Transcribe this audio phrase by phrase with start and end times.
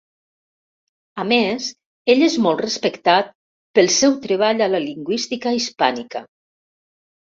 [1.23, 1.67] A més,
[2.15, 3.31] ell és molt respectat
[3.79, 6.29] pel seu treball a la lingüística hispànica.